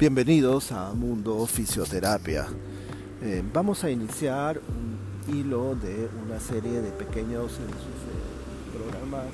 Bienvenidos 0.00 0.72
a 0.72 0.94
Mundo 0.94 1.46
Fisioterapia. 1.46 2.46
Eh, 3.20 3.42
vamos 3.52 3.84
a 3.84 3.90
iniciar 3.90 4.58
un 4.58 5.34
hilo 5.36 5.74
de 5.74 6.08
una 6.24 6.40
serie 6.40 6.80
de 6.80 6.90
pequeños 6.90 7.52
eh, 7.58 8.72
programas 8.72 9.26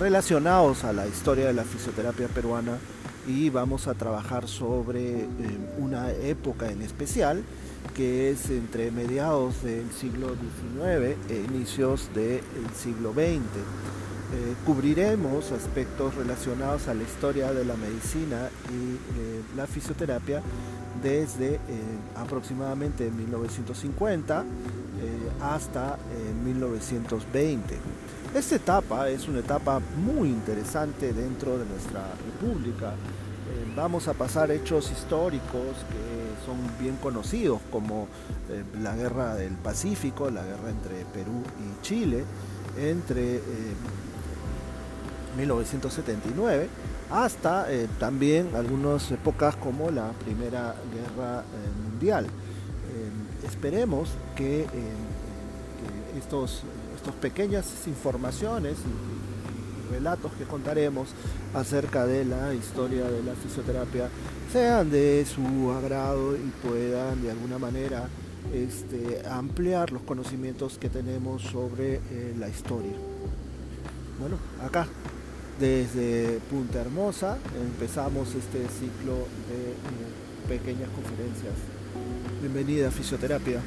relacionados 0.00 0.84
a 0.84 0.94
la 0.94 1.06
historia 1.06 1.48
de 1.48 1.52
la 1.52 1.64
fisioterapia 1.64 2.28
peruana 2.28 2.78
y 3.26 3.50
vamos 3.50 3.88
a 3.88 3.92
trabajar 3.92 4.48
sobre 4.48 5.24
eh, 5.24 5.28
una 5.76 6.12
época 6.12 6.70
en 6.70 6.80
especial 6.80 7.44
que 7.94 8.30
es 8.30 8.48
entre 8.48 8.90
mediados 8.90 9.62
del 9.62 9.92
siglo 9.92 10.28
XIX 10.28 11.14
e 11.28 11.44
inicios 11.46 12.08
del 12.14 12.40
siglo 12.74 13.12
XX. 13.12 13.42
Eh, 14.32 14.54
cubriremos 14.64 15.52
aspectos 15.52 16.14
relacionados 16.16 16.88
a 16.88 16.94
la 16.94 17.02
historia 17.02 17.52
de 17.52 17.64
la 17.64 17.76
medicina 17.76 18.48
y 18.70 18.94
eh, 18.94 19.42
la 19.56 19.66
fisioterapia 19.66 20.42
desde 21.02 21.60
aproximadamente 22.16 23.10
1950 23.10 24.44
hasta 25.42 25.98
1920. 26.44 27.76
Esta 28.36 28.56
etapa 28.56 29.08
es 29.08 29.28
una 29.28 29.38
etapa 29.38 29.80
muy 29.96 30.28
interesante 30.28 31.12
dentro 31.14 31.56
de 31.56 31.64
nuestra 31.64 32.02
república. 32.26 32.90
Eh, 32.90 33.72
vamos 33.74 34.08
a 34.08 34.12
pasar 34.12 34.50
hechos 34.50 34.90
históricos 34.90 35.62
que 35.88 36.44
son 36.44 36.58
bien 36.78 36.96
conocidos 36.96 37.60
como 37.70 38.08
eh, 38.50 38.62
la 38.82 38.94
guerra 38.94 39.36
del 39.36 39.54
Pacífico, 39.54 40.30
la 40.30 40.44
guerra 40.44 40.68
entre 40.68 41.04
Perú 41.14 41.42
y 41.60 41.82
Chile, 41.82 42.24
entre 42.78 43.40
1979 45.36 46.64
eh, 46.64 46.68
hasta 47.10 47.66
también 48.00 48.50
algunas 48.56 49.10
épocas 49.12 49.54
como 49.56 49.90
la 49.90 50.10
Primera 50.24 50.74
Guerra 50.92 51.44
Mundial. 51.84 52.26
esperemos 53.46 54.08
que 54.34 54.66
estos 56.18 56.64
pequeñas 57.20 57.86
informaciones 57.86 58.76
y, 58.78 59.92
relatos 59.92 60.32
que 60.32 60.44
contaremos 60.44 61.08
acerca 61.54 62.06
de 62.06 62.24
la 62.24 62.52
historia 62.54 63.04
de 63.04 63.22
la 63.22 63.34
fisioterapia 63.34 64.08
sean 64.52 64.90
de 64.90 65.24
su 65.24 65.70
agrado 65.70 66.36
y 66.36 66.52
puedan 66.66 67.22
de 67.22 67.30
alguna 67.30 67.58
manera 67.58 68.08
este, 68.52 69.22
ampliar 69.28 69.92
los 69.92 70.02
conocimientos 70.02 70.78
que 70.78 70.88
tenemos 70.88 71.42
sobre 71.42 71.96
eh, 72.10 72.34
la 72.38 72.48
historia. 72.48 72.92
Bueno, 74.20 74.36
acá 74.64 74.86
desde 75.58 76.38
Punta 76.50 76.80
Hermosa 76.80 77.38
empezamos 77.60 78.28
este 78.34 78.58
ciclo 78.68 79.14
de 79.48 79.72
eh, 79.72 80.48
pequeñas 80.48 80.88
conferencias. 80.90 81.54
Bienvenida 82.40 82.88
a 82.88 82.90
Fisioterapia. 82.90 83.60